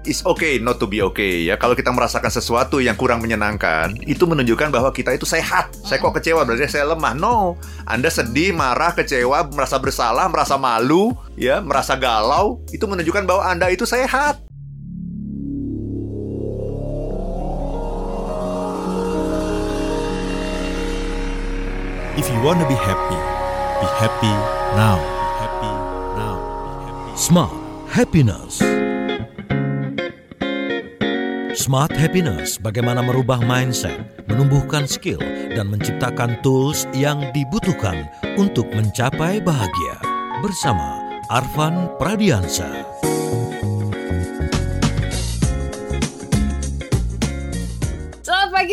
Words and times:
It's 0.00 0.24
okay 0.24 0.56
not 0.56 0.80
to 0.80 0.88
be 0.88 1.04
okay 1.12 1.44
ya. 1.44 1.60
Kalau 1.60 1.76
kita 1.76 1.92
merasakan 1.92 2.32
sesuatu 2.32 2.80
yang 2.80 2.96
kurang 2.96 3.20
menyenangkan, 3.20 4.00
itu 4.08 4.24
menunjukkan 4.24 4.72
bahwa 4.72 4.88
kita 4.96 5.12
itu 5.12 5.28
sehat. 5.28 5.76
Saya 5.84 6.00
kok 6.00 6.16
kecewa 6.16 6.40
berarti 6.48 6.72
saya 6.72 6.88
lemah. 6.88 7.12
No, 7.12 7.60
Anda 7.84 8.08
sedih, 8.08 8.56
marah, 8.56 8.96
kecewa, 8.96 9.44
merasa 9.52 9.76
bersalah, 9.76 10.24
merasa 10.32 10.56
malu, 10.56 11.12
ya, 11.36 11.60
merasa 11.60 12.00
galau, 12.00 12.64
itu 12.72 12.88
menunjukkan 12.88 13.28
bahwa 13.28 13.44
Anda 13.44 13.68
itu 13.68 13.84
sehat. 13.84 14.40
If 22.16 22.24
you 22.32 22.40
want 22.40 22.64
to 22.64 22.68
be 22.68 22.76
happy, 22.76 23.20
be 23.84 23.88
happy 24.00 24.32
now. 24.80 24.96
Be 24.96 25.28
happy 25.44 25.72
now. 26.16 26.36
Be 26.40 26.72
happy. 26.88 27.12
Smart 27.20 27.52
happiness. 27.92 28.69
Smart 31.60 31.92
happiness 31.92 32.56
bagaimana 32.56 33.04
merubah 33.04 33.36
mindset, 33.44 34.00
menumbuhkan 34.24 34.88
skill 34.88 35.20
dan 35.52 35.68
menciptakan 35.68 36.40
tools 36.40 36.88
yang 36.96 37.20
dibutuhkan 37.36 38.08
untuk 38.40 38.64
mencapai 38.72 39.44
bahagia. 39.44 40.00
Bersama 40.40 41.04
Arvan 41.28 41.92
Pradiansa. 42.00 42.64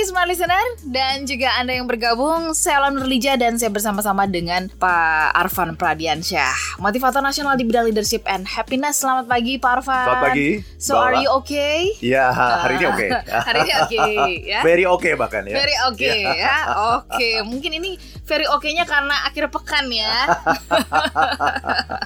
Semua 0.07 0.23
listener 0.23 0.63
dan 0.87 1.27
juga 1.27 1.51
Anda 1.59 1.75
yang 1.75 1.83
bergabung. 1.83 2.55
Saya 2.55 2.79
Alan 2.79 2.95
Nurlija 2.95 3.35
dan 3.35 3.59
saya 3.59 3.67
bersama-sama 3.67 4.23
dengan 4.23 4.71
Pak 4.79 5.35
Arvan 5.35 5.75
Pradiansyah, 5.75 6.79
motivator 6.79 7.19
nasional 7.19 7.59
di 7.59 7.67
bidang 7.67 7.91
leadership 7.91 8.23
and 8.23 8.47
happiness. 8.47 9.03
Selamat 9.03 9.27
pagi 9.27 9.59
Pak 9.59 9.83
Arvan. 9.83 10.07
Selamat 10.07 10.23
pagi, 10.31 10.49
So 10.79 10.95
Mbak 10.95 11.03
are 11.03 11.15
you 11.19 11.29
okay? 11.43 11.91
Ya, 11.99 12.31
hari 12.31 12.79
ini 12.79 12.87
oke. 12.87 13.07
Hari 13.51 13.59
ini 13.67 13.73
oke 13.83 14.03
ya. 14.47 14.59
Very 14.63 14.85
okay 14.87 15.13
bahkan 15.19 15.43
ya. 15.43 15.59
Very 15.59 15.75
oke 15.91 16.13
ya. 16.39 16.57
Oke, 17.03 17.29
mungkin 17.43 17.75
ini 17.75 17.99
very 18.23 18.47
oke-nya 18.47 18.87
karena 18.87 19.27
akhir 19.27 19.51
pekan 19.51 19.91
ya. 19.91 20.07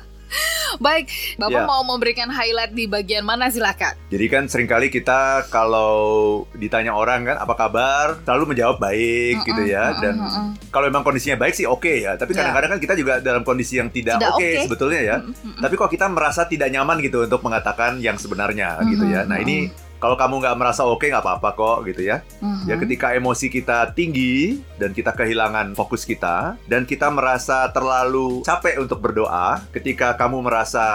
Baik, 0.77 1.05
Ya. 1.33 1.37
Bapak 1.41 1.63
mau 1.65 1.81
memberikan 1.83 2.27
highlight 2.27 2.71
di 2.71 2.85
bagian 2.85 3.21
mana 3.21 3.47
silakan. 3.47 3.97
Jadi 4.07 4.25
kan 4.27 4.43
sering 4.45 4.65
kali 4.65 4.87
kita 4.87 5.43
kalau 5.49 5.93
ditanya 6.53 6.93
orang 6.93 7.25
kan 7.25 7.37
apa 7.37 7.53
kabar, 7.53 8.21
selalu 8.21 8.53
menjawab 8.53 8.77
baik 8.77 9.43
gitu 9.43 9.61
ya. 9.63 9.97
Dan 9.97 10.21
kalau 10.69 10.87
memang 10.87 11.01
kondisinya 11.01 11.35
baik 11.35 11.53
sih 11.53 11.65
oke 11.65 11.91
ya. 11.99 12.15
Tapi 12.15 12.31
Ya. 12.31 12.37
kadang-kadang 12.41 12.69
kan 12.71 12.79
kita 12.79 12.93
juga 12.93 13.13
dalam 13.17 13.41
kondisi 13.41 13.75
yang 13.75 13.89
tidak, 13.89 14.17
Tidak 14.17 14.31
oke 14.31 14.39
oke. 14.39 14.63
sebetulnya 14.65 15.01
ya. 15.01 15.17
Tapi 15.57 15.73
kok 15.75 15.89
kita 15.89 16.05
merasa 16.07 16.45
tidak 16.45 16.69
nyaman 16.69 17.01
gitu 17.01 17.23
untuk 17.23 17.41
mengatakan 17.41 17.97
yang 17.97 18.15
sebenarnya 18.15 18.79
gitu 18.85 19.03
ya. 19.05 19.23
Nah 19.23 19.37
ini 19.37 19.67
kalau 20.01 20.17
kamu 20.17 20.41
nggak 20.41 20.57
merasa 20.57 20.81
oke 20.81 21.05
nggak 21.05 21.21
apa-apa 21.21 21.49
kok 21.53 21.77
gitu 21.85 22.01
ya. 22.09 22.25
Mhm. 22.41 22.65
Ya 22.65 22.75
ketika 22.81 23.13
emosi 23.13 23.53
kita 23.53 23.93
tinggi 23.93 24.57
dan 24.81 24.97
kita 24.97 25.13
kehilangan 25.13 25.77
fokus 25.77 26.03
kita 26.03 26.57
dan 26.65 26.89
kita 26.89 27.13
merasa 27.13 27.69
terlalu 27.69 28.41
capek 28.41 28.81
untuk 28.81 28.97
berdoa, 28.97 29.61
ketika 29.69 30.17
kamu 30.17 30.41
merasa 30.41 30.85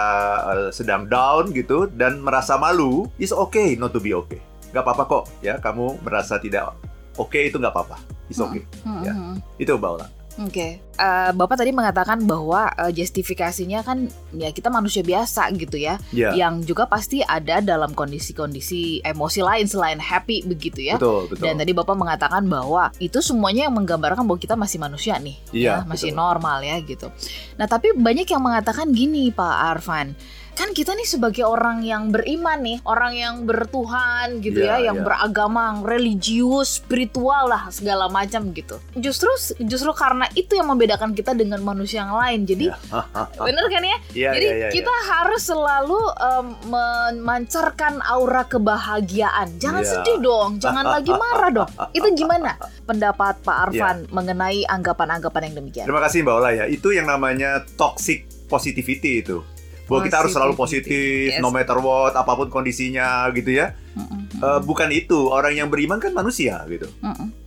eh, 0.51 0.69
sedang 0.75 1.07
down 1.07 1.55
gitu 1.55 1.87
dan 1.87 2.19
merasa 2.19 2.59
malu, 2.59 3.07
it's 3.15 3.31
okay 3.31 3.79
not 3.79 3.95
to 3.95 4.03
be 4.03 4.11
okay. 4.11 4.43
Gak 4.75 4.83
apa-apa 4.83 5.03
kok 5.07 5.23
ya, 5.39 5.55
kamu 5.63 6.03
merasa 6.03 6.35
tidak 6.35 6.75
oke 7.15 7.39
itu 7.39 7.55
nggak 7.55 7.71
apa-apa. 7.71 7.97
It's 8.27 8.43
okay. 8.43 8.67
Mhm. 8.83 9.01
Ya. 9.07 9.13
Itu 9.55 9.79
Mbak 9.79 9.91
Ola. 9.95 10.07
Oke, 10.37 10.77
Eh, 10.97 11.31
Bapak 11.31 11.61
tadi 11.61 11.69
mengatakan 11.69 12.25
bahwa 12.25 12.73
eh, 12.73 12.89
justifikasinya 12.91 13.85
kan 13.85 14.09
ya 14.33 14.49
kita 14.49 14.67
manusia 14.67 15.01
biasa 15.01 15.45
gitu 15.53 15.77
ya, 15.77 16.01
Ya, 16.09 16.33
yang 16.33 16.61
juga 16.61 16.85
pasti 16.85 17.21
ada 17.21 17.61
dalam 17.61 17.93
kondisi-kondisi 17.93 19.01
emosi 19.01 19.39
lain 19.39 19.65
selain 19.65 19.97
happy 19.97 20.41
begitu 20.43 20.81
ya. 20.83 20.97
betul, 20.97 21.29
betul. 21.29 21.43
Dan 21.45 21.57
tadi 21.57 21.71
Bapak 21.71 21.93
mengatakan 21.93 22.43
bahwa 22.45 22.89
itu 22.97 23.21
semuanya 23.21 23.69
yang 23.69 23.75
menggambarkan 23.75 24.25
bahwa 24.25 24.37
kita 24.37 24.55
masih 24.55 24.77
manusia 24.77 25.17
nih, 25.17 25.37
Iya, 25.53 25.85
ya, 25.85 25.85
masih 25.85 26.11
betul. 26.11 26.17
normal 26.17 26.57
ya 26.61 26.75
gitu. 26.81 27.07
Nah 27.55 27.67
tapi 27.67 27.93
banyak 27.93 28.25
yang 28.25 28.41
mengatakan 28.41 28.89
gini 28.89 29.29
Pak 29.29 29.55
Arfan, 29.77 30.17
kan 30.53 30.73
kita 30.73 30.97
nih 30.97 31.05
sebagai 31.05 31.45
orang 31.45 31.85
yang 31.85 32.09
beriman 32.09 32.57
nih, 32.57 32.81
orang 32.81 33.13
yang 33.13 33.35
bertuhan 33.45 34.41
gitu 34.41 34.57
Iya, 34.57 34.81
ya, 34.81 34.89
yang 34.89 34.97
iya. 34.97 35.05
beragama, 35.05 35.85
religius, 35.85 36.81
spiritual 36.81 37.45
lah 37.45 37.69
segala 37.69 38.09
macam 38.09 38.49
gitu. 38.49 38.81
Justru 38.95 39.29
justru 39.61 39.93
karena 39.93 40.25
itu 40.33 40.57
yang 40.57 40.65
membedakan 40.65 40.86
kita 40.87 41.35
dengan 41.35 41.59
manusia 41.59 42.07
yang 42.07 42.15
lain. 42.15 42.47
Jadi 42.47 42.71
bener 43.47 43.65
kan 43.67 43.83
ya? 43.83 43.97
Iya, 44.13 44.29
Jadi 44.39 44.47
iya, 44.47 44.55
iya, 44.55 44.67
kita 44.71 44.93
harus 45.11 45.43
selalu 45.43 45.99
em, 46.15 46.47
memancarkan 46.67 47.99
aura 48.01 48.45
kebahagiaan. 48.45 49.57
Jangan 49.57 49.83
Iya. 49.83 49.91
sedih 49.99 50.17
dong, 50.19 50.49
jangan 50.57 50.85
lagi 50.95 51.11
marah 51.11 51.51
dong. 51.51 51.69
Itu 51.91 52.07
gimana 52.13 52.55
pendapat 52.85 53.41
Pak 53.41 53.57
Arfan 53.67 53.97
Iya. 54.03 54.11
mengenai 54.13 54.59
anggapan-anggapan 54.63 55.51
yang 55.51 55.55
demikian? 55.57 55.85
Terima 55.85 55.99
kasih 55.99 56.23
Mbak 56.23 56.35
Ola 56.35 56.49
ya. 56.53 56.65
Itu 56.67 56.91
yang 56.91 57.05
namanya 57.05 57.65
toxic 57.75 58.29
positivity 58.45 59.21
itu. 59.21 59.41
Bahwa 59.87 60.03
kita 60.03 60.19
harus 60.19 60.35
selalu 60.35 60.51
positif, 60.53 61.31
yes. 61.31 61.39
no 61.39 61.47
matter 61.47 61.79
what, 61.79 62.11
apa 62.11 62.35
pun 62.35 62.51
kondisinya 62.51 63.23
gitu 63.31 63.55
ya. 63.55 63.71
Mm-mm, 63.95 64.27
Eh, 64.37 64.59
bukan 64.61 64.91
itu. 64.91 65.31
Orang 65.31 65.55
yang 65.55 65.71
beriman 65.71 65.95
kan 65.97 66.11
manusia 66.11 66.59
gitu. 66.67 66.91
mm-mm, 66.99 67.15
mm-mm, 67.23 67.46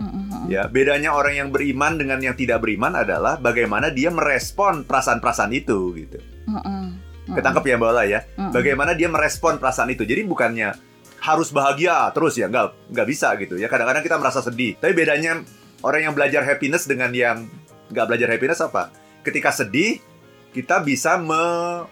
Ya, 0.51 0.67
bedanya 0.67 1.15
orang 1.15 1.39
yang 1.39 1.49
beriman 1.55 1.95
dengan 1.95 2.19
yang 2.19 2.35
tidak 2.35 2.59
beriman 2.59 2.99
adalah 2.99 3.39
bagaimana 3.39 3.95
dia 3.95 4.11
merespon 4.11 4.83
perasaan-perasaan 4.83 5.55
itu 5.55 5.95
gitu. 5.95 6.19
mm-mm, 6.51 6.59
mm-mm, 6.67 7.35
Ketangkep 7.39 7.63
ya 7.71 7.75
Mbak 7.79 7.91
Ola 7.95 8.03
ya. 8.03 8.21
Bagaimana 8.51 8.99
dia 8.99 9.07
merespon 9.07 9.63
perasaan 9.63 9.95
itu. 9.95 10.03
Jadi 10.03 10.27
bukannya 10.27 10.75
harus 11.23 11.55
bahagia 11.55 12.11
terus 12.11 12.35
ya, 12.35 12.51
nggak 12.51 12.91
nggak 12.91 13.07
bisa 13.07 13.31
gitu 13.39 13.63
ya. 13.63 13.71
Kadang-kadang 13.71 14.03
kita 14.03 14.19
merasa 14.19 14.43
sedih. 14.43 14.75
Tapi 14.75 14.91
bedanya 14.91 15.39
orang 15.87 16.11
yang 16.11 16.15
belajar 16.19 16.43
happiness 16.43 16.91
dengan 16.91 17.15
yang 17.15 17.47
nggak 17.95 18.07
belajar 18.11 18.29
happiness 18.35 18.59
apa? 18.59 18.91
Ketika 19.23 19.55
sedih, 19.55 20.03
kita 20.51 20.83
bisa 20.83 21.15
me- 21.15 21.87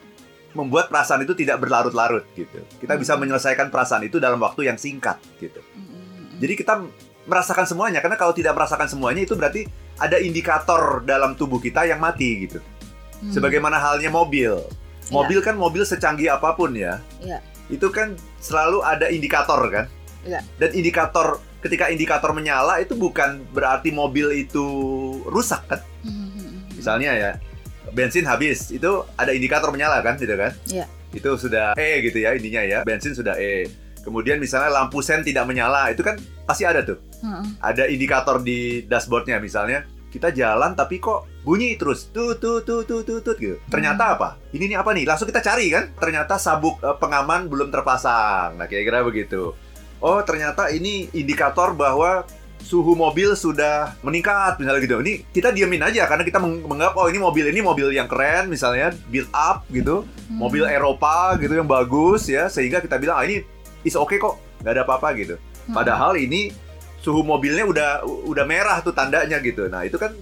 membuat 0.50 0.90
perasaan 0.90 1.22
itu 1.22 1.38
tidak 1.38 1.62
berlarut-larut 1.62 2.26
gitu. 2.34 2.58
Kita 2.82 2.98
bisa 2.98 3.14
menyelesaikan 3.14 3.70
perasaan 3.70 4.02
itu 4.02 4.18
dalam 4.18 4.42
waktu 4.42 4.66
yang 4.66 4.74
singkat 4.74 5.22
gitu. 5.38 5.62
Jadi 6.42 6.54
kita 6.58 6.74
merasakan 7.28 7.68
semuanya 7.68 8.00
karena 8.00 8.16
kalau 8.16 8.32
tidak 8.32 8.56
merasakan 8.56 8.88
semuanya 8.88 9.22
itu 9.22 9.36
berarti 9.36 9.68
ada 10.00 10.16
indikator 10.16 11.04
dalam 11.04 11.36
tubuh 11.36 11.60
kita 11.60 11.84
yang 11.84 12.00
mati 12.00 12.48
gitu. 12.48 12.58
mm. 13.20 13.36
Sebagaimana 13.36 13.76
halnya 13.76 14.08
mobil. 14.08 14.56
Mobil 15.12 15.40
kan 15.40 15.56
mobil 15.56 15.84
secanggih 15.84 16.32
apa 16.32 16.56
pun 16.56 16.72
ya. 16.72 17.00
Iya. 17.20 17.40
Itu 17.68 17.92
kan 17.92 18.16
selalu 18.40 18.80
ada 18.84 19.12
indikator 19.12 19.60
kan? 19.68 19.86
Iya. 20.24 20.40
Dan 20.56 20.70
indikator 20.76 21.40
ketika 21.64 21.88
indikator 21.92 22.30
menyala 22.32 22.80
itu 22.80 22.96
bukan 22.96 23.44
berarti 23.52 23.92
mobil 23.92 24.32
itu 24.32 24.64
rusak 25.28 25.64
kan? 25.68 25.80
Mm-mm, 26.04 26.76
Misalnya 26.76 27.12
ya 27.16 27.30
bensin 27.92 28.28
habis 28.28 28.68
itu 28.68 29.04
ada 29.16 29.32
indikator 29.32 29.72
menyala 29.72 30.04
kan 30.04 30.20
gitu 30.20 30.36
kan? 30.36 30.52
Iya. 30.68 30.86
Itu 31.12 31.40
sudah 31.40 31.72
E 31.76 32.04
gitu 32.04 32.20
ya 32.20 32.36
intinya 32.36 32.62
ya. 32.64 32.78
Bensin 32.84 33.16
sudah 33.16 33.36
E. 33.40 33.68
Kemudian 34.04 34.40
misalnya 34.40 34.72
lampu 34.72 35.00
sen 35.00 35.24
tidak 35.24 35.48
menyala 35.48 35.88
itu 35.92 36.04
kan 36.04 36.20
pasti 36.44 36.68
ada 36.68 36.84
tuh. 36.84 37.00
Mm-mm. 37.22 37.60
Ada 37.62 37.90
indikator 37.90 38.42
di 38.42 38.84
dashboardnya 38.86 39.38
misalnya 39.38 39.84
kita 40.08 40.32
jalan 40.32 40.72
tapi 40.72 41.04
kok 41.04 41.28
bunyi 41.44 41.76
terus 41.76 42.08
tut 42.08 42.40
tut 42.40 42.64
tut 42.64 42.88
tut 42.88 43.04
tut, 43.04 43.20
tut 43.20 43.36
gitu. 43.36 43.60
Ternyata 43.68 44.16
apa? 44.16 44.40
Ini 44.56 44.64
nih 44.72 44.78
apa 44.80 44.96
nih? 44.96 45.04
Langsung 45.04 45.28
kita 45.28 45.44
cari 45.44 45.68
kan? 45.68 45.92
Ternyata 46.00 46.40
sabuk 46.40 46.80
eh, 46.80 46.96
pengaman 46.96 47.44
belum 47.52 47.68
terpasang. 47.68 48.56
Nah 48.56 48.64
kira-kira 48.64 49.04
begitu. 49.04 49.52
Oh 50.00 50.18
ternyata 50.24 50.72
ini 50.72 51.12
indikator 51.12 51.76
bahwa 51.76 52.24
suhu 52.58 52.96
mobil 52.98 53.36
sudah 53.36 54.00
meningkat 54.00 54.56
misalnya 54.56 54.80
gitu. 54.80 54.96
Ini 55.04 55.28
kita 55.30 55.52
diemin 55.52 55.84
aja 55.84 56.08
karena 56.08 56.24
kita 56.24 56.40
meng- 56.40 56.64
menganggap 56.64 56.96
oh 56.96 57.06
ini 57.06 57.18
mobil 57.20 57.44
ini 57.48 57.60
mobil 57.60 57.92
yang 57.92 58.08
keren 58.10 58.48
misalnya 58.48 58.92
build 59.08 59.30
up 59.30 59.62
gitu, 59.70 60.08
mobil 60.32 60.64
Eropa 60.66 61.36
gitu 61.36 61.54
yang 61.54 61.68
bagus 61.68 62.28
ya 62.28 62.48
sehingga 62.48 62.82
kita 62.82 62.96
bilang 62.96 63.20
ah 63.20 63.24
ini 63.24 63.44
is 63.86 63.94
oke 63.94 64.16
kok 64.16 64.40
nggak 64.64 64.72
ada 64.72 64.82
apa-apa 64.88 65.08
gitu. 65.16 65.36
Padahal 65.68 66.16
ini 66.16 66.50
suhu 67.02 67.22
mobilnya 67.22 67.64
udah 67.64 67.90
udah 68.04 68.44
merah 68.44 68.82
tuh 68.82 68.92
tandanya 68.92 69.38
gitu. 69.38 69.70
Nah 69.70 69.86
itu 69.86 69.96
kan 69.96 70.14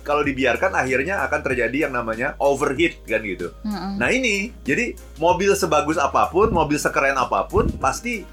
kalau 0.00 0.24
dibiarkan 0.24 0.72
akhirnya 0.72 1.20
akan 1.28 1.40
terjadi 1.44 1.86
yang 1.88 1.92
namanya 1.92 2.34
overheat 2.40 3.04
kan 3.04 3.20
gitu. 3.20 3.52
Mm-mm. 3.66 4.00
Nah 4.00 4.08
ini 4.08 4.50
jadi 4.64 4.96
mobil 5.20 5.52
sebagus 5.52 6.00
apa 6.00 6.32
pun, 6.32 6.48
mobil 6.50 6.80
sekeren 6.80 7.20
apa 7.20 7.44
pun 7.46 7.68
pasti 7.76 8.24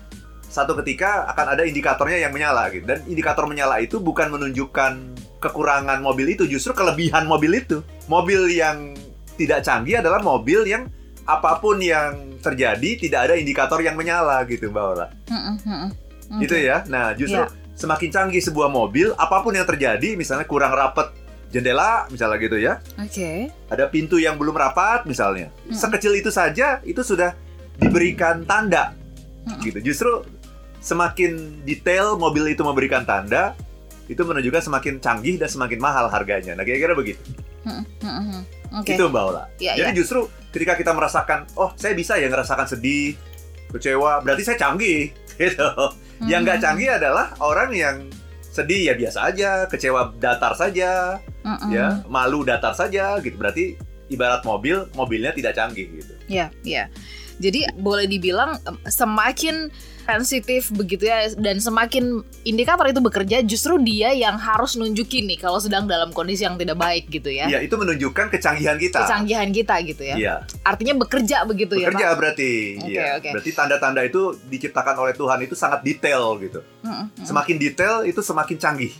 satu 0.48 0.80
ketika 0.80 1.28
akan 1.36 1.60
ada 1.60 1.64
indikatornya 1.68 2.24
yang 2.24 2.32
menyala 2.32 2.72
gitu. 2.72 2.88
Dan 2.88 3.04
indikator 3.06 3.46
menyala 3.46 3.84
itu 3.84 4.00
bukan 4.00 4.32
menunjukkan 4.32 5.20
kekurangan 5.44 6.00
mobil 6.00 6.34
itu, 6.34 6.48
justru 6.48 6.72
kelebihan 6.74 7.28
mobil 7.28 7.60
itu. 7.60 7.84
Mobil 8.08 8.48
yang 8.56 8.96
tidak 9.38 9.68
canggih 9.68 10.00
adalah 10.02 10.24
mobil 10.24 10.66
yang 10.66 10.88
apa 11.28 11.60
pun 11.60 11.78
yang 11.84 12.40
terjadi 12.40 12.96
tidak 12.96 13.20
ada 13.30 13.36
indikator 13.36 13.84
yang 13.84 14.00
menyala 14.00 14.48
gitu, 14.48 14.72
Mbak 14.72 14.86
Ola. 14.96 15.08
Mm-mm. 15.28 15.92
Gitu 16.40 16.56
Oke. 16.56 16.64
ya. 16.64 16.78
Nah, 16.88 17.12
justru 17.14 17.44
Iya. 17.44 17.67
Semakin 17.78 18.10
canggih 18.10 18.42
sebuah 18.42 18.74
mobil, 18.74 19.14
apa 19.16 19.46
pun 19.46 19.54
yang 19.54 19.70
terjadi, 19.70 20.18
misalnya 20.18 20.50
kurang 20.50 20.74
rapet 20.74 21.14
jendela, 21.54 22.10
misalnya 22.12 22.38
gitu 22.42 22.58
ya, 22.60 22.84
Oke. 23.00 23.54
ada 23.72 23.88
pintu 23.88 24.20
yang 24.20 24.36
belum 24.36 24.58
rapat 24.58 25.08
misalnya. 25.08 25.54
Mm. 25.70 25.78
Sekecil 25.78 26.14
itu 26.20 26.34
saja 26.34 26.84
itu 26.84 27.00
sudah 27.06 27.38
diberikan 27.78 28.44
tanda 28.44 28.98
gitu. 29.64 29.80
Justru 29.94 30.28
semakin 30.84 31.64
detail 31.64 32.20
mobil 32.20 32.52
itu 32.52 32.66
memberikan 32.66 33.08
tanda, 33.08 33.56
itu 34.12 34.20
menunjukkan 34.24 34.72
semakin 34.72 34.94
canggih 35.00 35.36
dan 35.40 35.48
semakin 35.48 35.80
mahal 35.80 36.12
harganya. 36.12 36.56
Nah, 36.56 36.64
kira-kira 36.68 36.96
begitu. 36.96 37.22
Oke. 38.76 38.96
Itu 38.96 39.08
Mbak 39.08 39.24
Ola. 39.24 39.44
Ya, 39.60 39.76
Jadi 39.80 39.92
ya. 39.96 39.96
justru 39.96 40.28
ketika 40.52 40.76
kita 40.76 40.92
merasakan, 40.92 41.48
oh 41.56 41.72
saya 41.76 41.96
bisa 41.96 42.20
ya 42.20 42.28
ngerasakan 42.28 42.68
sedih, 42.68 43.16
kecewa, 43.72 44.24
berarti 44.24 44.44
saya 44.44 44.58
canggih. 44.60 45.12
Gitu. 45.38 45.70
Yang 46.26 46.42
nggak 46.44 46.58
Hmm. 46.58 46.66
canggih 46.66 46.90
adalah 46.90 47.26
orang 47.38 47.70
yang 47.74 47.96
sedih 48.42 48.90
ya 48.90 48.94
biasa 48.98 49.20
aja, 49.30 49.50
kecewa 49.70 50.18
datar 50.18 50.58
saja, 50.58 51.22
Hmm, 51.46 51.58
hmm. 51.62 51.70
ya 51.72 51.86
malu 52.10 52.42
datar 52.42 52.74
saja 52.74 53.22
gitu. 53.22 53.38
Berarti 53.38 53.78
ibarat 54.10 54.42
mobil, 54.42 54.88
mobilnya 54.98 55.30
tidak 55.32 55.54
canggih 55.54 55.86
gitu. 55.94 56.14
Ya, 56.26 56.50
ya. 56.66 56.90
Jadi 57.38 57.70
boleh 57.78 58.10
dibilang 58.10 58.58
em, 58.66 58.78
semakin 58.86 59.70
sensitif 60.08 60.72
begitu 60.72 61.04
ya 61.12 61.28
dan 61.36 61.60
semakin 61.60 62.24
indikator 62.48 62.88
itu 62.88 63.04
bekerja 63.04 63.44
justru 63.44 63.76
dia 63.84 64.16
yang 64.16 64.40
harus 64.40 64.80
nunjukin 64.80 65.28
nih 65.28 65.36
kalau 65.36 65.60
sedang 65.60 65.84
dalam 65.84 66.16
kondisi 66.16 66.48
yang 66.48 66.56
tidak 66.56 66.80
baik 66.80 67.12
gitu 67.12 67.28
ya. 67.28 67.52
Iya, 67.52 67.60
itu 67.60 67.76
menunjukkan 67.76 68.32
kecanggihan 68.32 68.80
kita. 68.80 69.04
Kecanggihan 69.04 69.52
kita 69.52 69.76
gitu 69.84 70.04
ya. 70.08 70.16
Iya, 70.16 70.36
Artinya 70.64 70.96
bekerja 71.04 71.44
begitu 71.44 71.76
ya, 71.76 71.92
bekerja 71.92 72.16
berarti. 72.16 72.52
Oke, 72.80 72.96
Iya. 72.96 73.20
oke. 73.20 73.30
Berarti 73.36 73.52
tanda-tanda 73.52 74.02
itu 74.08 74.32
diciptakan 74.48 74.96
oleh 74.96 75.12
Tuhan 75.12 75.40
itu 75.44 75.56
sangat 75.60 75.84
detail 75.84 76.40
gitu. 76.40 76.64
Mm, 76.88 77.12
mm. 77.12 77.26
Semakin 77.28 77.56
detail 77.60 77.96
itu 78.08 78.24
semakin 78.24 78.56
canggih. 78.56 78.94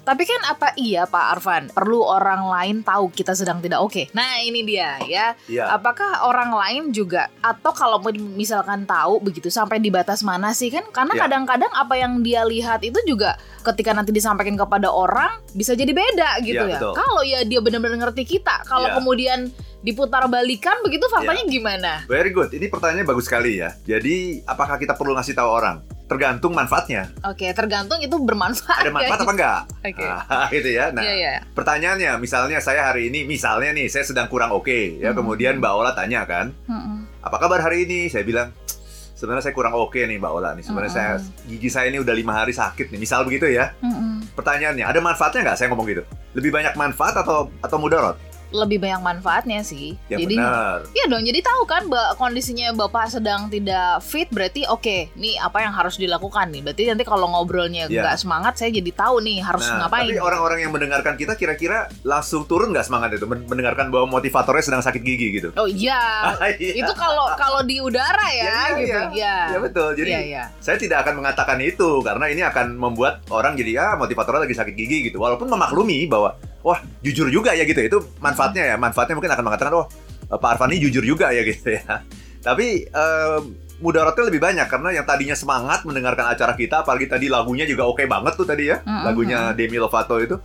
Tapi 0.00 0.22
kan 0.24 0.40
apa 0.48 0.72
iya 0.80 1.04
Pak 1.04 1.24
Arfan 1.36 1.64
perlu 1.68 2.00
orang 2.00 2.48
lain 2.48 2.76
tahu 2.80 3.12
kita 3.12 3.36
sedang 3.36 3.60
tidak 3.60 3.84
oke. 3.84 4.08
Nah 4.16 4.40
ini 4.40 4.64
dia 4.64 4.96
ya. 5.04 5.36
Iya. 5.44 5.76
Apakah 5.76 6.24
orang 6.24 6.56
lain 6.56 6.82
juga 6.96 7.28
atau 7.44 7.67
kalau 7.72 7.98
misalkan 8.34 8.84
tahu 8.84 9.18
begitu 9.18 9.48
sampai 9.48 9.78
di 9.78 9.88
batas 9.88 10.20
mana 10.20 10.50
sih 10.50 10.68
kan? 10.68 10.84
Karena 10.88 11.14
Ya. 11.14 11.20
kadang-kadang 11.24 11.70
apa 11.70 11.94
yang 11.94 12.20
dia 12.20 12.42
lihat 12.42 12.80
itu 12.80 12.98
juga 13.04 13.34
ketika 13.62 13.90
nanti 13.90 14.10
disampaikan 14.10 14.54
kepada 14.54 14.88
orang 14.88 15.40
bisa 15.50 15.72
jadi 15.72 15.90
beda 15.90 16.40
gitu 16.40 16.58
Ya, 16.58 16.68
ya. 16.68 16.78
betul. 16.78 16.92
Kalau 16.94 17.22
ya 17.22 17.42
dia 17.42 17.60
benar-benar 17.60 17.98
ngerti 18.00 18.24
kita, 18.28 18.64
kalau 18.64 18.88
Ya. 18.88 18.94
kemudian 18.96 19.50
diputar 19.78 20.26
balikan 20.26 20.74
begitu 20.82 21.06
faktanya 21.06 21.44
gimana? 21.44 21.92
Very 22.04 22.30
good. 22.30 22.50
Ini 22.50 22.66
pertanyaannya 22.66 23.06
bagus 23.06 23.24
sekali 23.24 23.56
ya. 23.56 23.70
Jadi, 23.80 24.42
apakah 24.42 24.74
kita 24.74 24.92
perlu 24.92 25.14
ngasih 25.14 25.32
tahu 25.32 25.46
orang? 25.46 25.78
Tergantung 26.08 26.50
manfaatnya. 26.50 27.12
Oke, 27.22 27.46
tergantung 27.52 28.00
itu 28.00 28.16
bermanfaat. 28.16 28.80
Ada 28.80 28.90
manfaat 28.90 29.20
ya. 29.20 29.22
apa 29.22 29.32
enggak? 29.36 29.60
Oke. 29.84 30.02
Nah, 30.02 30.48
gitu 30.56 30.70
ya. 30.72 30.84
Nah, 30.90 31.02
Iya, 31.04 31.14
iya. 31.14 31.32
pertanyaannya, 31.52 32.10
misalnya 32.16 32.58
saya 32.58 32.90
hari 32.90 33.06
ini, 33.06 33.22
misalnya 33.22 33.70
nih, 33.70 33.86
saya 33.86 34.02
sedang 34.02 34.26
kurang 34.26 34.50
oke, 34.50 34.98
ya. 34.98 35.12
Hmm. 35.12 35.20
Kemudian 35.20 35.60
Mbak 35.60 35.70
Ola 35.70 35.92
tanya 35.92 36.24
kan, 36.24 36.50
Mm-mm. 36.66 36.97
Apa 37.22 37.36
kabar 37.38 37.58
hari 37.60 37.84
ini? 37.84 38.06
Saya 38.06 38.22
bilang, 38.22 38.54
sebenarnya 39.14 39.50
saya 39.50 39.54
kurang 39.54 39.74
oke 39.74 39.98
nih 39.98 40.18
Mbak 40.18 40.32
Ola 40.32 40.54
nih. 40.54 40.64
Sebenarnya 40.64 40.92
saya 40.92 41.10
Hmm. 41.18 41.26
gigi 41.50 41.68
saya 41.68 41.90
ini 41.90 41.98
udah 41.98 42.14
lima 42.14 42.32
hari 42.34 42.54
sakit 42.54 42.94
nih. 42.94 42.98
Misal 43.02 43.26
begitu 43.26 43.50
ya. 43.50 43.74
Mm-mm. 43.82 44.22
Pertanyaannya, 44.38 44.86
ada 44.86 45.00
manfaatnya 45.02 45.50
nggak 45.50 45.58
saya 45.58 45.68
ngomong 45.74 45.86
gitu? 45.90 46.02
Lebih 46.38 46.50
banyak 46.54 46.74
manfaat 46.78 47.18
atau 47.18 47.50
atau 47.58 47.76
mudarat? 47.82 48.14
Lebih 48.50 48.78
banyak 48.78 49.00
manfaatnya 49.00 49.60
sih. 49.60 49.92
Ya 50.06 50.16
Jadi 50.16 50.34
benar. 50.34 50.88
Iya 50.90 51.04
dong, 51.06 51.20
jadi 51.20 51.40
tahu 51.40 51.62
kan 51.64 51.82
ba- 51.86 52.14
kondisinya 52.14 52.72
bapak 52.72 53.10
sedang 53.10 53.46
tidak 53.46 54.00
fit, 54.00 54.28
berarti 54.28 54.64
oke, 54.64 55.12
nih 55.12 55.36
apa 55.36 55.60
yang 55.60 55.70
harus 55.70 55.96
dilakukan 55.96 56.48
nih. 56.48 56.62
Berarti 56.62 56.82
nanti 56.86 57.04
kalau 57.04 57.28
ngobrolnya 57.28 57.86
Iya. 57.86 58.00
nggak 58.00 58.16
semangat, 58.18 58.56
saya 58.56 58.70
jadi 58.70 58.88
tahu 58.90 59.20
nih 59.20 59.38
harus 59.38 59.64
Nah, 59.64 59.84
ngapain. 59.84 60.08
tapi 60.08 60.16
orang-orang 60.18 60.58
yang 60.60 60.72
mendengarkan 60.72 61.14
kita 61.14 61.34
kira-kira 61.34 61.86
langsung 62.02 62.44
turun 62.44 62.70
nggak 62.70 62.82
semangat 62.82 63.12
itu 63.12 63.24
Men- 63.24 63.44
mendengarkan 63.44 63.88
bahwa 63.88 64.08
motivatornya 64.10 64.62
sedang 64.62 64.80
sakit 64.80 65.00
gigi 65.00 65.28
gitu? 65.34 65.48
Oh 65.54 65.66
iya, 65.66 66.32
Iya. 66.56 66.72
itu 66.78 66.92
kalau 66.94 67.28
kalau 67.34 67.60
di 67.60 67.78
udara 67.78 68.26
ya, 68.30 68.44
Iya, 68.44 68.60
gitu. 68.74 68.88
iya. 68.88 69.00
Iya. 69.10 69.36
Ya 69.48 69.58
betul. 69.60 69.88
Jadi 69.92 70.10
Iya, 70.10 70.20
iya. 70.22 70.44
saya 70.58 70.76
tidak 70.76 71.04
akan 71.04 71.18
mengatakan 71.18 71.58
itu 71.58 72.00
karena 72.00 72.24
ini 72.26 72.42
akan 72.42 72.74
membuat 72.74 73.20
orang 73.28 73.52
jadi 73.52 73.72
ah 73.78 73.94
motivatornya 73.94 74.44
lagi 74.44 74.54
sakit 74.54 74.72
gigi 74.72 74.98
gitu. 75.04 75.18
Walaupun 75.18 75.46
memaklumi 75.46 76.06
bahwa 76.06 76.32
wah 76.62 76.80
jujur 77.04 77.28
juga 77.30 77.54
ya 77.54 77.64
gitu. 77.66 77.80
Itu 77.80 77.98
manfaatnya 78.22 78.74
ya. 78.74 78.76
Manfaatnya 78.76 79.14
mungkin 79.18 79.32
akan 79.34 79.44
mengatakan 79.44 79.72
oh 79.78 79.86
Pak 80.28 80.58
Arfan 80.58 80.72
ini 80.74 80.88
jujur 80.88 81.04
juga 81.04 81.32
ya 81.32 81.42
gitu 81.50 81.74
ya. 81.74 82.04
Tapi 82.44 82.86
eh, 82.86 83.40
mudaratnya 83.78 84.24
lebih 84.26 84.42
banyak 84.42 84.66
karena 84.66 84.90
yang 84.90 85.06
tadinya 85.06 85.36
semangat 85.38 85.86
mendengarkan 85.86 86.26
acara 86.26 86.54
kita, 86.58 86.82
apalagi 86.82 87.06
tadi 87.06 87.26
lagunya 87.30 87.62
juga 87.62 87.86
oke 87.86 88.02
banget 88.10 88.34
tuh 88.34 88.46
tadi 88.46 88.70
ya, 88.70 88.82
lagunya 89.06 89.54
Demi 89.54 89.78
Lovato 89.78 90.18
itu. 90.18 90.36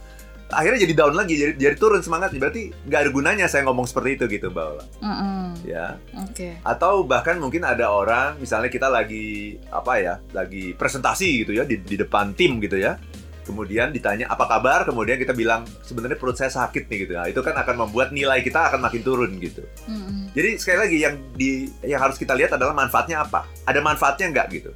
Akhirnya 0.53 0.85
jadi 0.85 0.93
down 0.93 1.17
lagi, 1.17 1.33
jadi, 1.33 1.53
jadi 1.57 1.75
turun 1.81 2.05
semangatnya. 2.05 2.37
Berarti 2.37 2.69
nggak 2.85 2.99
ada 3.01 3.09
gunanya 3.09 3.45
saya 3.49 3.65
ngomong 3.65 3.89
seperti 3.89 4.21
itu 4.21 4.37
gitu, 4.37 4.53
Mbak 4.53 4.65
Ola. 4.69 4.85
Mm-mm. 5.01 5.45
Ya. 5.65 5.97
Oke. 6.13 6.61
Atau 6.61 7.09
bahkan 7.09 7.41
mungkin 7.41 7.65
ada 7.65 7.89
orang, 7.89 8.37
misalnya 8.37 8.69
kita 8.69 8.85
lagi 8.85 9.57
apa 9.73 9.97
ya, 9.97 10.13
lagi 10.29 10.77
presentasi 10.77 11.41
gitu 11.41 11.57
ya 11.57 11.65
di, 11.65 11.81
di 11.81 11.97
depan 11.97 12.37
tim 12.37 12.61
gitu 12.61 12.77
ya. 12.77 13.01
Kemudian 13.43 13.91
ditanya 13.91 14.31
apa 14.31 14.47
kabar, 14.47 14.87
kemudian 14.87 15.19
kita 15.19 15.35
bilang 15.35 15.67
sebenarnya 15.83 16.15
perut 16.15 16.39
saya 16.39 16.49
sakit 16.49 16.87
nih 16.87 16.97
gitu. 17.03 17.13
Nah, 17.13 17.27
itu 17.27 17.39
kan 17.43 17.53
akan 17.53 17.87
membuat 17.87 18.15
nilai 18.15 18.39
kita 18.39 18.71
akan 18.71 18.79
makin 18.79 19.03
turun 19.03 19.35
gitu. 19.37 19.61
Mm-mm. 19.85 20.31
Jadi 20.31 20.49
sekali 20.57 20.77
lagi 20.79 20.97
yang 21.03 21.15
di 21.35 21.67
yang 21.83 21.99
harus 21.99 22.15
kita 22.15 22.31
lihat 22.33 22.55
adalah 22.55 22.71
manfaatnya 22.71 23.21
apa. 23.21 23.45
Ada 23.67 23.83
manfaatnya 23.83 24.31
nggak 24.31 24.47
gitu. 24.55 24.71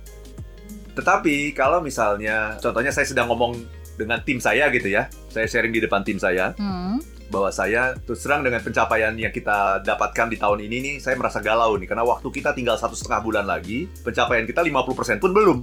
Tetapi 0.93 1.53
kalau 1.53 1.79
misalnya 1.79 2.57
contohnya 2.57 2.89
saya 2.89 3.05
sedang 3.05 3.29
ngomong 3.29 3.53
dengan 3.97 4.21
tim 4.21 4.37
saya 4.41 4.69
gitu 4.69 4.89
ya. 4.89 5.09
Saya 5.29 5.45
sharing 5.49 5.73
di 5.73 5.81
depan 5.81 6.01
tim 6.05 6.17
saya 6.17 6.53
Hmm. 6.57 6.97
bahwa 7.27 7.51
saya 7.51 7.91
terus 8.07 8.23
terang 8.23 8.39
dengan 8.39 8.63
pencapaian 8.63 9.11
yang 9.19 9.35
kita 9.35 9.83
dapatkan 9.83 10.31
di 10.31 10.39
tahun 10.39 10.63
ini 10.63 10.77
nih 10.79 10.95
saya 11.03 11.19
merasa 11.19 11.43
galau 11.43 11.75
nih 11.75 11.83
karena 11.83 12.07
waktu 12.07 12.23
kita 12.31 12.55
tinggal 12.55 12.79
satu 12.79 12.95
setengah 12.95 13.19
bulan 13.19 13.43
lagi 13.43 13.83
pencapaian 13.99 14.47
kita 14.47 14.63
50% 14.63 15.19
pun 15.19 15.35
belum 15.35 15.57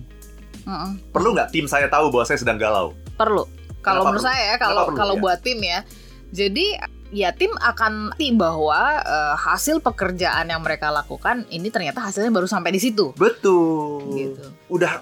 Mm-mm. 0.64 0.90
perlu 1.10 1.32
nggak 1.32 1.48
tim 1.48 1.64
saya 1.64 1.86
tahu 1.86 2.08
bahwa 2.08 2.24
saya 2.24 2.36
sedang 2.36 2.56
galau 2.56 2.92
Perlu. 3.14 3.44
Kalau 3.78 4.00
menurut 4.02 4.18
perlu? 4.18 4.26
saya 4.26 4.42
ya, 4.50 4.56
kalau 4.56 4.82
perlu, 4.88 4.96
kalau 4.96 5.14
ya? 5.14 5.20
buat 5.20 5.38
tim 5.38 5.58
ya. 5.60 5.78
Jadi 6.32 6.66
ya 7.12 7.30
tim 7.30 7.52
akan 7.54 8.10
ngerti 8.10 8.34
bahwa 8.34 8.80
eh, 8.98 9.34
hasil 9.38 9.78
pekerjaan 9.78 10.48
yang 10.48 10.58
mereka 10.58 10.90
lakukan 10.90 11.46
ini 11.46 11.68
ternyata 11.68 12.02
hasilnya 12.02 12.32
baru 12.32 12.48
sampai 12.48 12.72
di 12.72 12.80
situ. 12.80 13.14
betul 13.14 14.02
Gitu. 14.10 14.42
udah 14.66 14.98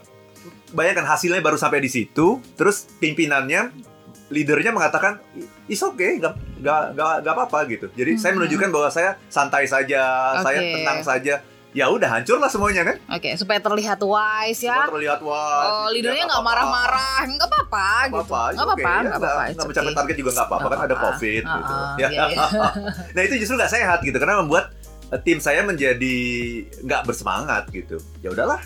bayangkan 0.70 1.06
hasilnya 1.06 1.40
baru 1.40 1.56
sampai 1.56 1.78
di 1.78 1.88
situ 1.88 2.36
terus 2.52 2.84
pimpinannya 2.98 3.70
leadernya 4.28 4.72
mengatakan 4.72 5.20
is 5.66 5.80
okay 5.80 6.16
nggak 6.16 6.32
nggak 6.58 6.82
nggak 6.92 7.12
nggak 7.20 7.34
apa-apa 7.34 7.58
gitu 7.68 7.86
jadi 7.92 8.16
saya 8.16 8.32
Hmm. 8.32 8.44
menunjukkan 8.44 8.68
bahwa 8.68 8.88
saya 8.88 9.10
santai 9.28 9.64
saja 9.64 10.00
saya 10.40 10.58
Oke. 10.58 10.72
tenang 10.74 11.00
saja 11.00 11.34
ya 11.72 11.88
udah 11.88 12.04
hancurlah 12.10 12.46
semuanya 12.46 12.84
kan 12.84 12.96
Oke, 13.10 13.32
supaya 13.34 13.56
terlihat 13.58 13.96
wise 13.98 14.60
ya. 14.60 14.84
terlihat 14.86 15.20
wah 15.20 15.64
Oh, 15.64 15.88
leadernya 15.88 16.22
ya, 16.22 16.28
nggak 16.28 16.42
marah-marah, 16.42 17.20
nggak 17.26 17.48
apa-apa 17.48 17.88
gitu. 18.04 18.16
apa-apa, 18.18 18.42
Nggak 18.46 18.62
apa-apa, 18.62 18.76
okay. 18.92 19.02
Nggak 19.02 19.16
apa-apa. 19.16 19.42
nggak 19.48 19.66
mencapai 19.66 19.86
okay. 19.86 19.96
target 19.96 20.16
juga 20.16 20.30
nggak 20.32 20.46
apa-apa 20.46 20.66
kan 20.68 20.78
ada 20.82 20.94
covid 20.98 21.42
Ah, 21.42 21.54
gitu 21.54 21.72
ah, 21.74 21.94
ya. 21.96 22.08
iya, 22.08 22.22
iya. 22.28 22.46
nah 23.16 23.22
itu 23.22 23.34
justru 23.36 23.54
nggak 23.56 23.72
sehat 23.72 23.98
gitu 24.00 24.16
karena 24.16 24.34
membuat 24.38 24.64
eh, 25.08 25.18
tim 25.18 25.38
saya 25.38 25.60
menjadi 25.62 26.16
nggak 26.78 27.02
bersemangat 27.02 27.64
gitu 27.68 27.96
ya 28.20 28.28
udahlah 28.28 28.60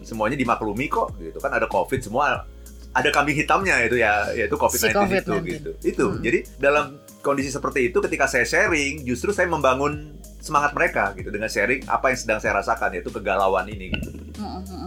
semuanya 0.00 0.34
dimaklumi 0.34 0.86
kok 0.86 1.16
gitu 1.16 1.38
kan 1.38 1.50
ada 1.50 1.64
covid 1.64 1.98
semua 1.98 2.44
ada 2.90 3.08
kambing 3.08 3.36
hitamnya 3.36 3.80
itu 3.82 3.96
ya 3.96 4.28
yaitu 4.32 4.54
covid 4.54 4.76
19 4.76 4.76
Si 4.76 4.88
itu 4.90 4.98
COVID-19. 4.98 5.32
gitu 5.46 5.70
itu 5.82 6.04
Hmm. 6.06 6.20
jadi 6.20 6.38
dalam 6.56 6.86
kondisi 7.20 7.52
seperti 7.52 7.92
itu 7.92 8.00
ketika 8.00 8.24
saya 8.26 8.44
sharing 8.48 9.04
justru 9.04 9.30
saya 9.30 9.48
membangun 9.48 10.16
semangat 10.40 10.72
mereka 10.72 11.12
gitu 11.14 11.28
dengan 11.28 11.52
sharing 11.52 11.84
apa 11.84 12.12
yang 12.12 12.18
sedang 12.18 12.38
saya 12.40 12.56
rasakan 12.64 12.96
yaitu 12.96 13.12
kegalauan 13.12 13.68
ini 13.68 13.92
gitu 13.92 14.08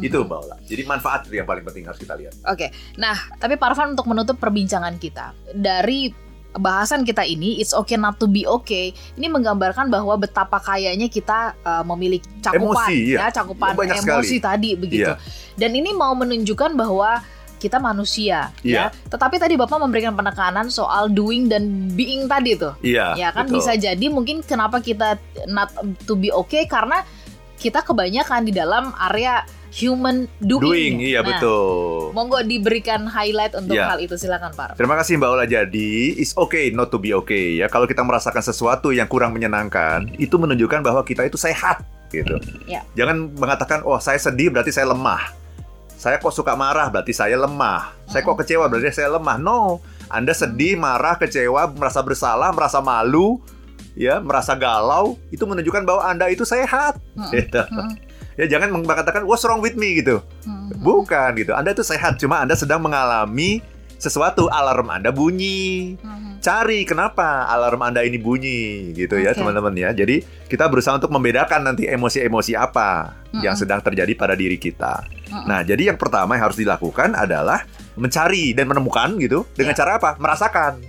itu 0.02 0.18
mbak 0.26 0.40
Ola 0.42 0.58
jadi 0.66 0.82
manfaat 0.90 1.30
itu 1.30 1.38
yang 1.38 1.46
paling 1.46 1.62
penting 1.62 1.86
harus 1.86 2.02
kita 2.02 2.18
lihat 2.18 2.34
Oke, 2.50 2.74
nah 2.98 3.14
tapi 3.38 3.54
Parvan 3.56 3.94
untuk 3.94 4.10
menutup 4.10 4.42
perbincangan 4.42 4.98
kita 4.98 5.38
dari 5.54 6.10
bahasan 6.54 7.02
kita 7.02 7.26
ini, 7.26 7.58
it's 7.58 7.74
okay 7.74 7.98
not 7.98 8.22
to 8.22 8.30
be 8.30 8.46
okay. 8.46 8.94
Ini 9.18 9.26
menggambarkan 9.26 9.90
bahwa 9.90 10.14
betapa 10.22 10.62
kayanya 10.62 11.10
kita 11.10 11.58
uh, 11.66 11.82
memiliki 11.82 12.30
cakupan, 12.46 12.94
Emosi, 12.94 12.98
iya. 13.10 13.18
ya 13.26 13.28
cakupan 13.34 13.74
Iya, 13.74 13.98
emosi 14.06 14.38
sekali. 14.38 14.38
tadi 14.38 14.70
begitu. 14.78 15.10
Iya. 15.10 15.18
Dan 15.58 15.74
ini 15.74 15.90
mau 15.98 16.14
menunjukkan 16.14 16.78
bahwa 16.78 17.26
kita 17.64 17.80
manusia, 17.80 18.52
Iya. 18.60 18.92
ya. 18.92 19.08
Tetapi 19.08 19.40
tadi 19.40 19.56
bapak 19.56 19.80
memberikan 19.80 20.12
penekanan 20.12 20.68
soal 20.68 21.08
doing 21.08 21.48
dan 21.48 21.88
being 21.90 22.28
tadi 22.28 22.60
tuh. 22.60 22.76
iya 22.84 23.16
ya 23.16 23.30
kan 23.32 23.48
betul. 23.48 23.64
bisa 23.64 23.74
jadi 23.74 24.06
mungkin 24.08 24.44
kenapa 24.44 24.78
kita 24.78 25.16
not 25.48 25.72
to 26.04 26.14
be 26.14 26.28
okay 26.28 26.68
karena 26.68 27.08
kita 27.56 27.80
kebanyakan 27.80 28.44
di 28.44 28.52
dalam 28.52 28.92
area 29.00 29.46
human 29.72 30.28
doing. 30.38 30.62
doing 30.62 30.94
iya 31.02 31.24
Nah, 31.24 31.32
betul 31.32 32.12
Monggo 32.12 32.44
diberikan 32.44 33.08
highlight 33.08 33.56
untuk 33.56 33.74
Iya. 33.74 33.90
hal 33.90 34.00
itu 34.00 34.14
silakan 34.14 34.52
Pak. 34.52 34.76
Terima 34.76 34.94
kasih 34.94 35.18
Mbak 35.18 35.30
Ola. 35.32 35.46
Jadi, 35.48 36.14
it's 36.14 36.36
okay 36.36 36.70
not 36.70 36.92
to 36.92 37.00
be 37.00 37.10
okay 37.10 37.58
ya. 37.58 37.66
Kalau 37.66 37.88
kita 37.88 38.04
merasakan 38.04 38.44
sesuatu 38.44 38.92
yang 38.92 39.08
kurang 39.08 39.32
menyenangkan, 39.32 40.14
itu 40.18 40.36
menunjukkan 40.36 40.84
bahwa 40.84 41.02
kita 41.02 41.24
itu 41.24 41.40
sehat 41.40 41.82
gitu. 42.10 42.38
Ya. 42.66 42.86
Jangan 42.94 43.34
mengatakan, 43.34 43.82
"Oh, 43.82 43.98
saya 43.98 44.20
sedih 44.20 44.54
berarti 44.54 44.70
saya 44.70 44.86
lemah." 44.88 45.34
Saya 46.04 46.20
kok 46.20 46.36
suka 46.36 46.52
marah 46.60 46.92
berarti 46.92 47.16
saya 47.16 47.40
lemah. 47.40 47.96
Saya 48.12 48.28
kok 48.28 48.36
kecewa 48.36 48.68
berarti 48.68 48.92
saya 48.92 49.16
lemah. 49.16 49.40
No. 49.40 49.80
Anda 50.12 50.36
sedih, 50.36 50.76
marah, 50.76 51.16
kecewa, 51.16 51.72
merasa 51.72 52.04
bersalah, 52.04 52.52
merasa 52.52 52.84
malu, 52.84 53.40
ya, 53.96 54.20
merasa 54.20 54.52
galau, 54.52 55.16
itu 55.32 55.48
menunjukkan 55.48 55.88
bahwa 55.88 56.04
Anda 56.04 56.28
itu 56.28 56.44
sehat. 56.44 57.00
Gitu. 57.32 57.64
Ya 58.34 58.50
jangan 58.50 58.74
mengatakan 58.84 59.24
what's 59.24 59.48
wrong 59.48 59.62
with 59.62 59.78
me 59.78 60.02
gitu. 60.02 60.18
Bukan 60.82 61.38
gitu. 61.38 61.54
Anda 61.54 61.72
tuh 61.78 61.86
sehat, 61.86 62.18
cuma 62.18 62.42
Anda 62.42 62.58
sedang 62.58 62.82
mengalami 62.82 63.62
sesuatu 64.02 64.50
alarm 64.50 64.90
Anda 64.90 65.14
bunyi. 65.14 65.96
Cari 66.44 66.84
kenapa 66.84 67.48
alarm 67.48 67.80
Anda 67.80 68.04
ini 68.04 68.20
bunyi 68.20 68.92
gitu 68.92 69.16
ya, 69.16 69.32
Oke. 69.32 69.40
teman-teman 69.40 69.72
ya. 69.80 69.96
Jadi 69.96 70.20
kita 70.52 70.68
berusaha 70.68 71.00
untuk 71.00 71.08
membedakan 71.08 71.64
nanti 71.64 71.88
emosi-emosi 71.88 72.52
apa 72.52 73.16
yang 73.40 73.56
Mm-mm. 73.56 73.64
sedang 73.64 73.80
terjadi 73.80 74.12
pada 74.12 74.36
diri 74.36 74.60
kita. 74.60 75.08
Mm-mm. 75.32 75.48
Nah, 75.48 75.64
jadi 75.64 75.96
yang 75.96 75.98
pertama 75.98 76.36
yang 76.36 76.52
harus 76.52 76.60
dilakukan 76.60 77.16
adalah 77.16 77.64
mencari 77.96 78.52
dan 78.52 78.68
menemukan 78.68 79.16
gitu 79.24 79.48
dengan 79.56 79.72
Ya. 79.72 79.88
cara 79.88 79.92
apa? 79.96 80.20
Merasakan. 80.20 80.84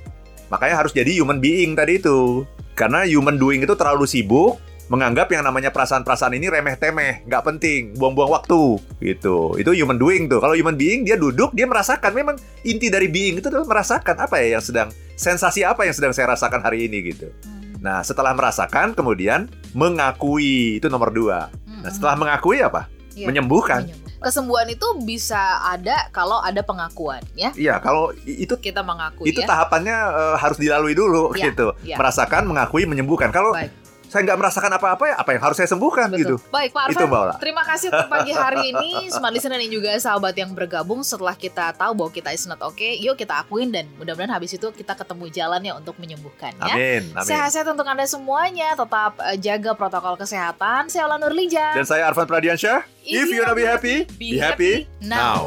Makanya 0.50 0.74
harus 0.74 0.90
jadi 0.90 1.22
human 1.22 1.38
being 1.38 1.78
tadi 1.78 2.02
itu. 2.02 2.42
Karena 2.74 3.06
human 3.06 3.38
doing 3.38 3.62
itu 3.62 3.78
terlalu 3.78 4.10
sibuk 4.10 4.58
menganggap 4.88 5.32
yang 5.32 5.44
namanya 5.44 5.72
perasaan-perasaan 5.72 6.36
ini 6.36 6.52
remeh-temeh, 6.52 7.24
nggak 7.24 7.42
penting, 7.44 7.96
buang-buang 7.96 8.30
waktu 8.30 8.76
gitu. 9.00 9.56
Itu 9.56 9.70
human 9.72 9.96
doing 9.96 10.28
tuh. 10.28 10.44
Kalau 10.44 10.52
human 10.52 10.76
being 10.76 11.08
dia 11.08 11.16
duduk, 11.16 11.56
dia 11.56 11.64
merasakan. 11.64 12.12
Memang 12.12 12.36
inti 12.62 12.92
dari 12.92 13.08
being 13.08 13.40
itu 13.40 13.48
adalah 13.48 13.64
merasakan 13.64 14.16
apa 14.20 14.36
ya 14.44 14.60
yang 14.60 14.64
sedang 14.64 14.88
sensasi 15.16 15.64
apa 15.64 15.88
yang 15.88 15.94
sedang 15.96 16.12
saya 16.12 16.36
rasakan 16.36 16.60
hari 16.60 16.84
ini 16.90 17.14
gitu. 17.14 17.32
Hmm. 17.44 17.80
Nah, 17.80 18.00
setelah 18.04 18.36
merasakan 18.36 18.92
kemudian 18.92 19.48
mengakui 19.72 20.80
itu 20.80 20.86
nomor 20.92 21.12
dua. 21.12 21.48
Nah, 21.84 21.90
setelah 21.92 22.16
mengakui 22.16 22.60
apa? 22.64 22.88
Iya. 23.14 23.28
Menyembuhkan. 23.30 23.84
Menyembuh. 23.86 24.04
Kesembuhan 24.24 24.64
itu 24.72 24.88
bisa 25.04 25.60
ada 25.60 26.08
kalau 26.08 26.40
ada 26.40 26.64
pengakuan 26.64 27.20
ya. 27.36 27.52
Iya, 27.52 27.76
kalau 27.76 28.08
itu 28.24 28.56
Kita 28.56 28.80
mengakui 28.80 29.28
itu 29.28 29.44
ya. 29.44 29.46
tahapannya 29.46 29.96
eh, 30.00 30.36
harus 30.40 30.56
dilalui 30.56 30.96
dulu 30.96 31.36
Iya, 31.36 31.52
gitu. 31.52 31.76
iya. 31.84 32.00
Merasakan, 32.00 32.48
mengakui, 32.48 32.88
menyembuhkan. 32.88 33.28
Kalau 33.28 33.52
Baik. 33.52 33.83
Saya 34.14 34.30
nggak 34.30 34.38
merasakan 34.38 34.70
apa-apa 34.78 35.04
ya 35.10 35.14
apa 35.18 35.30
yang 35.34 35.42
harus 35.42 35.58
saya 35.58 35.66
sembuhkan 35.66 36.06
gitu. 36.14 36.38
Betul. 36.38 36.54
Baik 36.54 36.70
Pak 36.70 36.82
Itu, 36.86 37.02
Arfan, 37.02 37.10
Mbak 37.10 37.20
Ola. 37.26 37.34
terima 37.42 37.62
kasih 37.66 37.86
untuk 37.90 38.06
pagi 38.06 38.30
hari 38.30 38.70
ini 38.70 39.10
Smart 39.10 39.34
Listener 39.34 39.58
dan 39.58 39.70
juga 39.74 39.90
sahabat 39.98 40.34
yang 40.38 40.54
bergabung 40.54 41.02
setelah 41.02 41.34
kita 41.34 41.74
tahu 41.74 41.98
bahwa 41.98 42.10
kita 42.14 42.30
is 42.30 42.46
not 42.46 42.62
okay, 42.62 42.94
yuk 43.02 43.18
kita 43.18 43.42
akuin 43.42 43.74
dan 43.74 43.90
mudah-mudahan 43.98 44.30
habis 44.30 44.54
itu 44.54 44.70
kita 44.70 44.94
ketemu 44.94 45.26
jalannya 45.34 45.74
untuk 45.74 45.98
menyembuhkan 45.98 46.54
ya. 46.62 46.78
Amin. 46.78 47.02
Amin. 47.10 47.26
Sehat-sehat 47.26 47.66
untuk 47.66 47.90
Anda 47.90 48.06
semuanya, 48.06 48.78
tetap 48.78 49.18
eh, 49.18 49.34
jaga 49.42 49.74
protokol 49.74 50.14
kesehatan. 50.14 50.86
Saya 50.86 51.10
Ola 51.10 51.18
Nurlija. 51.18 51.74
Dan 51.74 51.82
saya 51.82 52.06
Arfan 52.06 52.30
Pradiansyah. 52.30 52.86
If, 53.02 53.34
you 53.34 53.42
wanna 53.42 53.58
be 53.58 53.66
happy, 53.66 54.06
be, 54.14 54.38
happy 54.38 54.86
now. 55.02 55.42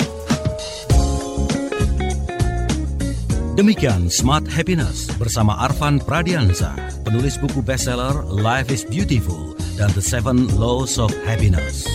Demikian 3.58 4.06
Smart 4.14 4.46
Happiness 4.54 5.10
bersama 5.18 5.58
Arfan 5.66 5.98
Pradiansa, 5.98 6.78
penulis 7.02 7.42
buku 7.42 7.66
bestseller 7.66 8.14
Life 8.30 8.70
is 8.70 8.86
Beautiful 8.86 9.58
dan 9.82 9.90
The 9.98 10.04
Seven 10.06 10.46
Laws 10.62 11.02
of 11.02 11.10
Happiness. 11.26 11.90